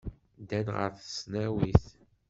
[0.41, 1.83] Ddan ɣer tesnawit.